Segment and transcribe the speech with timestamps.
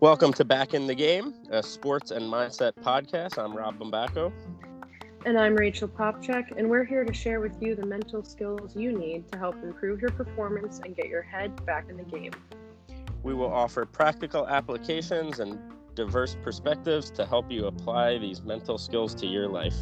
[0.00, 3.36] Welcome to Back in the Game, a sports and mindset podcast.
[3.36, 4.32] I'm Rob Bombacco.
[5.26, 8.98] And I'm Rachel Popchak, and we're here to share with you the mental skills you
[8.98, 12.32] need to help improve your performance and get your head back in the game.
[13.22, 15.58] We will offer practical applications and
[15.94, 19.76] diverse perspectives to help you apply these mental skills to your life.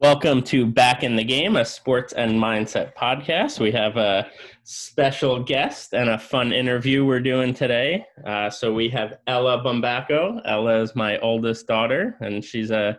[0.00, 3.60] Welcome to Back in the Game, a sports and mindset podcast.
[3.60, 4.30] We have a
[4.64, 8.06] special guest and a fun interview we're doing today.
[8.24, 10.40] Uh, so we have Ella Bombacco.
[10.46, 12.98] Ella is my oldest daughter, and she's a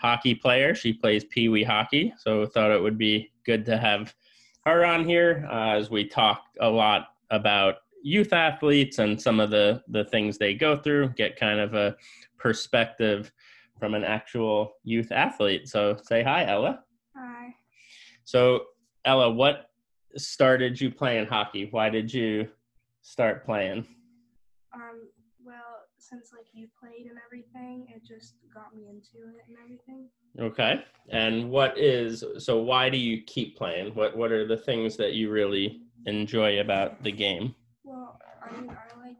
[0.00, 0.74] hockey player.
[0.74, 2.14] She plays pee wee hockey.
[2.16, 4.14] So thought it would be good to have
[4.64, 9.50] her on here uh, as we talk a lot about youth athletes and some of
[9.50, 11.10] the the things they go through.
[11.10, 11.94] Get kind of a
[12.38, 13.32] perspective
[13.78, 15.68] from an actual youth athlete.
[15.68, 16.84] So say hi, Ella.
[17.16, 17.54] Hi.
[18.24, 18.64] So
[19.04, 19.70] Ella, what
[20.16, 21.68] started you playing hockey?
[21.70, 22.48] Why did you
[23.02, 23.86] start playing?
[24.74, 25.08] Um,
[25.44, 30.08] well, since like you played and everything, it just got me into it and everything.
[30.38, 30.84] Okay.
[31.10, 33.94] And what is so why do you keep playing?
[33.94, 37.54] What what are the things that you really enjoy about the game?
[37.84, 39.16] Well, I mean, I like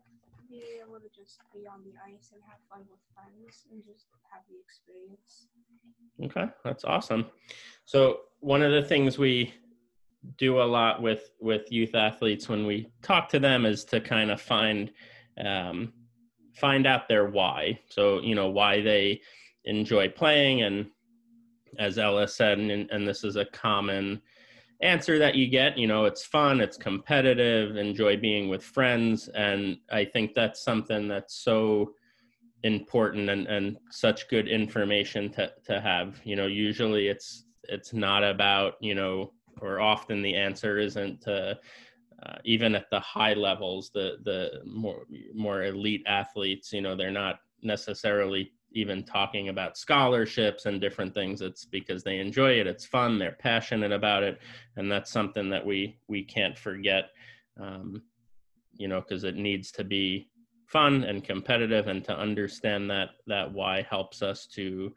[0.99, 4.43] able to just be on the ice and have fun with friends and just have
[4.49, 5.49] the experience.
[6.25, 7.27] Okay, that's awesome.
[7.85, 9.55] So one of the things we
[10.37, 14.31] do a lot with with youth athletes when we talk to them is to kind
[14.31, 14.91] of find
[15.45, 15.93] um,
[16.55, 17.79] find out their why.
[17.89, 19.21] So you know why they
[19.65, 20.87] enjoy playing, and
[21.79, 24.21] as Ella said, and, and this is a common
[24.81, 29.77] answer that you get you know it's fun it's competitive enjoy being with friends and
[29.91, 31.93] i think that's something that's so
[32.63, 36.21] important and, and such good information to, to have.
[36.25, 41.59] You know usually it's it's not about you know or often the answer isn't to
[42.25, 45.05] uh, even at the high levels the the more
[45.35, 51.41] more elite athletes you know they're not necessarily even talking about scholarships and different things
[51.41, 54.39] it's because they enjoy it it's fun they're passionate about it
[54.77, 57.11] and that's something that we we can't forget
[57.61, 58.03] um,
[58.77, 60.29] you know because it needs to be
[60.67, 64.95] fun and competitive and to understand that that why helps us to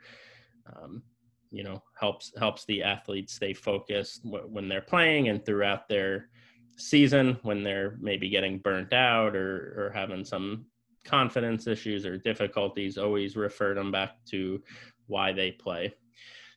[0.76, 1.02] um,
[1.50, 6.30] you know helps helps the athletes stay focused when they're playing and throughout their
[6.78, 10.66] season when they're maybe getting burnt out or or having some
[11.04, 14.62] confidence issues or difficulties always refer them back to
[15.08, 15.94] why they play.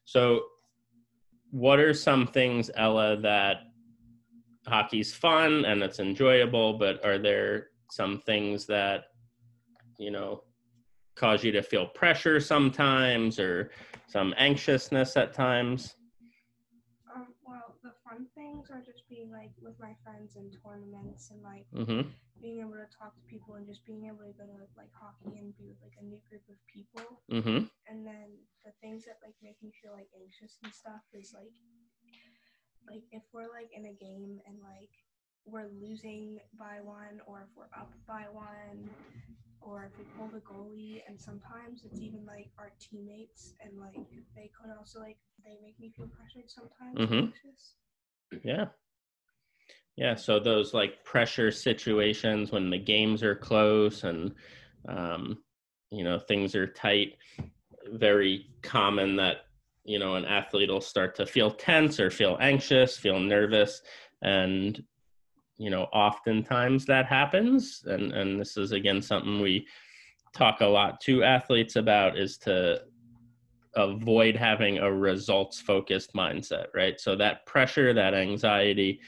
[0.05, 0.43] So
[1.55, 3.59] what are some things ella that
[4.67, 9.05] hockey's fun and it's enjoyable but are there some things that
[9.99, 10.43] you know
[11.15, 13.71] cause you to feel pressure sometimes or
[14.09, 15.95] some anxiousness at times
[17.15, 21.43] um, well the fun things are just being like with my friends and tournaments and
[21.43, 22.07] like mm-hmm.
[22.39, 25.35] being able to talk to people and just being able to go to like hockey
[25.43, 27.67] and be with like a new group of people mm-hmm.
[27.91, 28.31] and then
[28.63, 31.51] the things that like make me feel like anxious and stuff is like
[32.87, 34.93] like if we're like in a game and like
[35.47, 38.89] we're losing by one or if we're up by one
[39.61, 43.97] or if we pull the goalie and sometimes it's even like our teammates and like
[44.37, 47.33] they could also like they make me feel pressured sometimes Mhm.
[47.33, 47.77] anxious.
[48.43, 48.67] Yeah.
[49.97, 54.35] Yeah so those like pressure situations when the games are close and
[54.89, 55.39] um,
[55.91, 57.17] you know things are tight
[57.93, 59.47] very common that
[59.85, 63.83] you know an athlete will start to feel tense or feel anxious feel nervous
[64.23, 64.83] and
[65.59, 67.83] you know oftentimes that happens.
[67.87, 69.67] And and this is again something we
[70.35, 72.83] talk a lot to athletes about is to
[73.77, 77.01] avoid having a results focused mindset right?
[77.01, 79.01] So that pressure that anxiety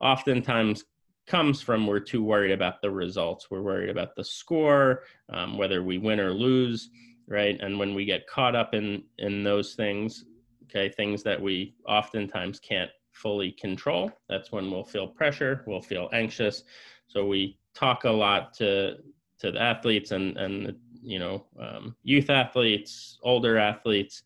[0.00, 0.84] oftentimes
[1.26, 3.50] comes from we're too worried about the results.
[3.50, 6.90] We're worried about the score um, whether we win or lose
[7.28, 7.58] right?
[7.60, 10.24] And when we get caught up in in those things
[10.64, 16.08] okay things that we oftentimes can't fully control that's when we'll feel pressure we'll feel
[16.12, 16.64] anxious.
[17.06, 18.96] So we talk a lot to
[19.38, 24.22] to the athletes and and you know um, youth athletes older athletes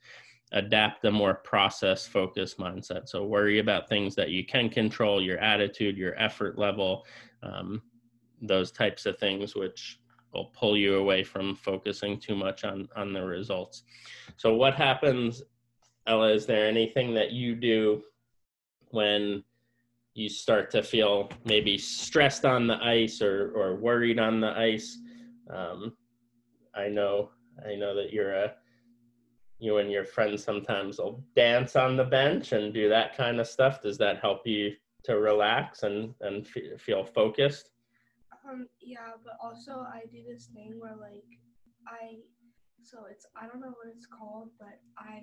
[0.53, 5.39] adapt a more process focused mindset so worry about things that you can control your
[5.39, 7.05] attitude your effort level
[7.43, 7.83] um,
[8.43, 9.99] those types of things which
[10.33, 13.83] will pull you away from focusing too much on on the results
[14.37, 15.43] so what happens
[16.07, 18.03] Ella, is there anything that you do
[18.91, 19.43] when
[20.15, 24.99] you start to feel maybe stressed on the ice or, or worried on the ice?
[25.51, 25.97] Um,
[26.77, 27.31] I know,
[27.67, 28.53] I know that you're a,
[29.59, 33.47] you and your friends sometimes will dance on the bench and do that kind of
[33.47, 33.81] stuff.
[33.81, 34.73] Does that help you
[35.05, 37.71] to relax and, and f- feel focused?
[38.49, 41.25] Um, yeah, but also I do this thing where like
[41.89, 42.19] I,
[42.83, 45.23] so it's I don't know what it's called, but I,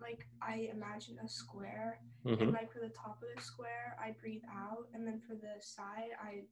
[0.00, 2.42] like I imagine a square, Mm-hmm.
[2.42, 5.60] and like for the top of the square I breathe out, and then for the
[5.60, 6.42] side I,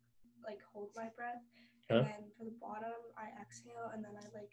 [0.44, 1.42] like hold my breath,
[1.98, 4.52] and then for the bottom I exhale, and then I like,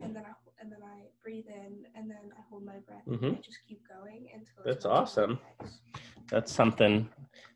[0.00, 3.20] and then I and then I breathe in, and then I hold my breath, and
[3.20, 3.38] Mhm.
[3.38, 4.62] I just keep going until.
[4.64, 5.40] That's it's my turn on awesome.
[6.30, 7.08] That's something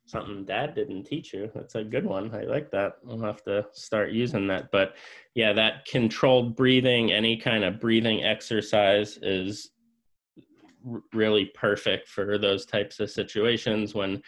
[0.07, 1.51] something dad didn't teach you.
[1.55, 2.35] That's a good one.
[2.35, 2.99] I like that.
[3.03, 4.71] We'll have to start using that.
[4.71, 4.97] But
[5.35, 9.71] yeah, that controlled breathing, any kind of breathing exercise is
[11.13, 14.23] really perfect for those types of situations when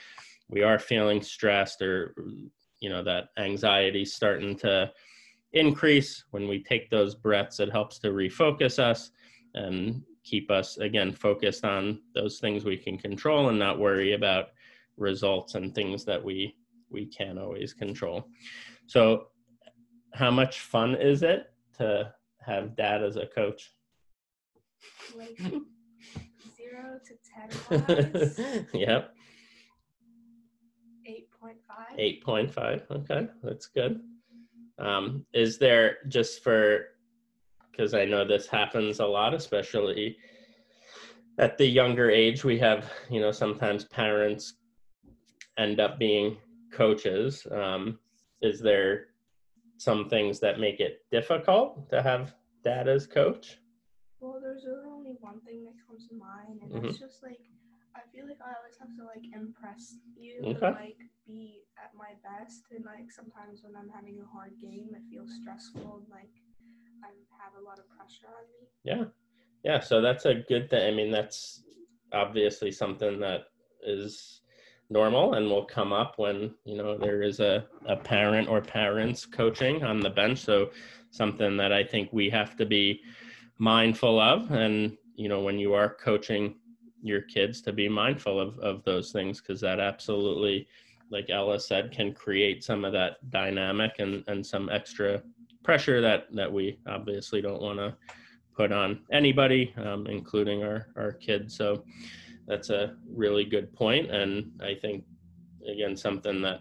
[0.49, 2.15] we are feeling stressed or
[2.87, 4.93] you know that anxiety starting to
[5.53, 6.25] increase.
[6.31, 9.11] When we take those breaths it helps to refocus us
[9.55, 14.51] and keep us again focused on those things we can control and not worry about
[14.97, 16.55] results and things that we
[16.89, 18.29] we can't always control.
[18.87, 19.31] So
[20.15, 23.73] how much fun is it to have dad as a coach?
[25.17, 25.37] Like
[26.57, 29.16] zero to ten yep
[31.99, 32.83] eight point five.
[32.89, 34.01] 8.5 okay that's good
[34.79, 36.89] um, is there just for
[37.71, 40.17] because i know this happens a lot especially
[41.39, 44.55] at the younger age we have you know sometimes parents
[45.59, 46.37] end up being
[46.73, 47.99] coaches um,
[48.43, 49.07] is there
[49.79, 52.35] some things that make it difficult to have
[52.65, 53.59] dad as coach
[54.21, 56.87] Well, there's really only one thing that comes to mind, and Mm-hmm.
[56.87, 57.41] that's just like
[57.97, 60.67] I feel like I always have to like impress you Okay.
[60.67, 62.63] and like be at my best.
[62.75, 66.03] And like sometimes when I'm having a hard game, it feels stressful.
[66.03, 66.33] And, like
[67.03, 67.09] I
[67.43, 68.69] have a lot of pressure on me.
[68.85, 69.05] Yeah.
[69.65, 69.81] Yeah.
[69.81, 70.87] So that's a good thing.
[70.87, 71.63] I mean, that's
[72.13, 73.47] obviously something that
[73.83, 74.43] is
[74.91, 79.27] normal and will come up when, you know, there is a, a parent or parents
[79.27, 80.39] coaching on the bench.
[80.39, 80.71] So
[81.11, 83.01] something that I think we have to be
[83.59, 84.51] mindful of.
[84.53, 86.55] And, you know, when you are coaching
[87.03, 90.67] your kids to be mindful of, of those things, because that absolutely,
[91.11, 95.23] like Ella said, can create some of that dynamic and, and some extra
[95.63, 97.95] pressure that, that we obviously don't want to
[98.57, 101.57] put on anybody, um, including our, our kids.
[101.57, 101.85] So
[102.47, 105.05] that's a really good point, and I think
[105.69, 106.61] again something that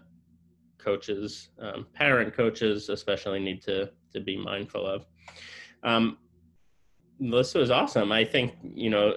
[0.78, 5.06] coaches, um, parent coaches especially, need to to be mindful of.
[5.82, 6.18] Um,
[7.20, 8.12] this was awesome.
[8.12, 9.16] I think you know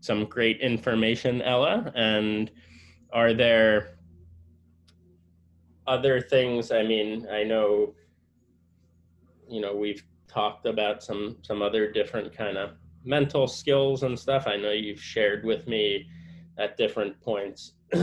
[0.00, 1.92] some great information, Ella.
[1.94, 2.50] And
[3.12, 3.98] are there
[5.86, 6.70] other things?
[6.70, 7.94] I mean, I know
[9.48, 12.72] you know we've talked about some some other different kind of
[13.04, 16.06] mental skills and stuff i know you've shared with me
[16.58, 17.72] at different points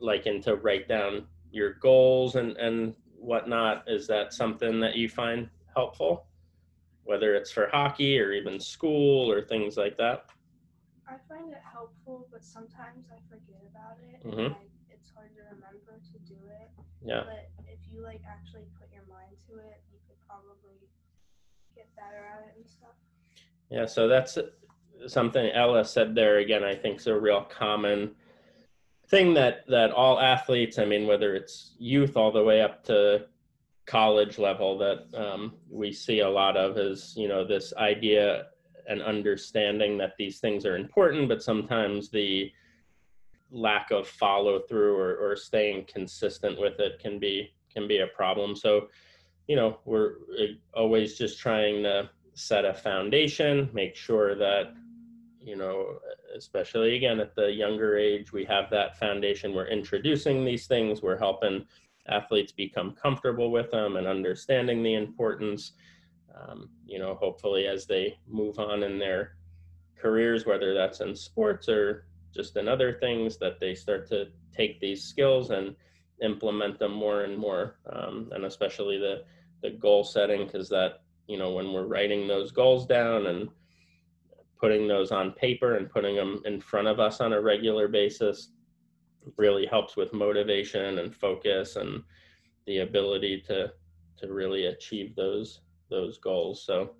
[0.00, 5.48] like into write down your goals and and whatnot is that something that you find
[5.74, 6.26] helpful
[7.04, 10.26] whether it's for hockey or even school or things like that
[11.12, 14.46] I find it helpful, but sometimes I forget about it, Mhm.
[14.46, 16.70] and I, it's hard to remember to do it.
[17.04, 20.88] yeah But if you like actually put your mind to it, you could probably
[21.74, 22.94] get better at it and stuff.
[23.68, 24.38] Yeah, so that's
[25.06, 26.64] something Ella said there again.
[26.64, 28.14] I think is a real common
[29.08, 33.26] thing that that all athletes, I mean, whether it's youth all the way up to
[33.84, 38.46] college level, that um, we see a lot of is you know this idea
[38.88, 42.50] and understanding that these things are important, but sometimes the
[43.50, 48.06] lack of follow through or, or staying consistent with it can be can be a
[48.06, 48.54] problem.
[48.54, 48.88] So,
[49.46, 54.74] you know, we're uh, always just trying to set a foundation, make sure that,
[55.40, 55.98] you know,
[56.36, 59.54] especially again at the younger age, we have that foundation.
[59.54, 61.66] We're introducing these things, we're helping
[62.08, 65.72] athletes become comfortable with them and understanding the importance.
[66.34, 69.36] Um, you know, hopefully as they move on in their
[70.00, 74.80] careers, whether that's in sports or just in other things, that they start to take
[74.80, 75.76] these skills and
[76.22, 79.24] implement them more and more, um, and especially the
[79.62, 83.48] the goal setting, because that you know when we're writing those goals down and
[84.60, 88.50] putting those on paper and putting them in front of us on a regular basis
[89.36, 92.02] really helps with motivation and focus and
[92.66, 93.72] the ability to
[94.16, 95.60] to really achieve those
[95.92, 96.90] those goals so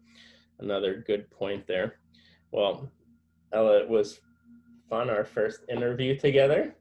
[0.61, 1.97] another good point there
[2.53, 2.89] well
[3.53, 4.21] Ella, it was
[4.89, 6.75] fun our first interview together.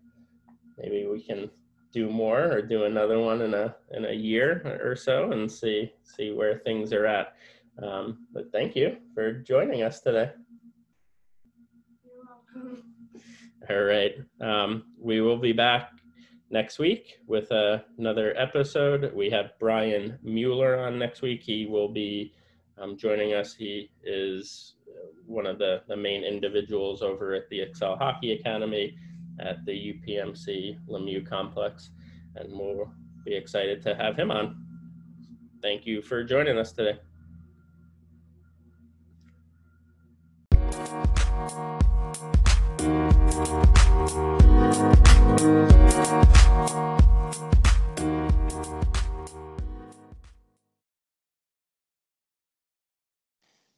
[0.78, 1.50] Maybe we can
[1.92, 5.92] do more or do another one in a in a year or so and see
[6.04, 7.36] see where things are at.
[7.84, 10.32] Um, but thank you for joining us today.
[12.06, 12.24] You're
[12.56, 12.84] welcome.
[13.70, 14.16] All right.
[14.40, 15.92] Um, we will be back
[16.52, 19.12] next week with uh, another episode.
[19.16, 21.42] We have Brian Mueller on next week.
[21.42, 22.34] He will be
[22.78, 23.56] um, joining us.
[23.56, 28.98] He is uh, one of the, the main individuals over at the Excel Hockey Academy
[29.40, 31.92] at the UPMC Lemieux complex,
[32.36, 32.92] and we'll
[33.26, 34.66] be excited to have him on.
[35.62, 37.00] Thank you for joining us today.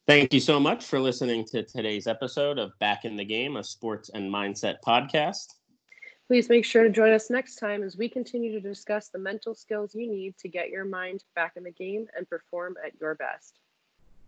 [0.06, 3.64] Thank you so much for listening to today's episode of Back in the Game, a
[3.64, 5.46] sports and mindset podcast.
[6.28, 9.56] Please make sure to join us next time as we continue to discuss the mental
[9.56, 13.16] skills you need to get your mind back in the game and perform at your
[13.16, 13.60] best.